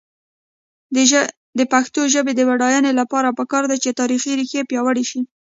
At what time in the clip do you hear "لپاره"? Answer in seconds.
2.99-3.35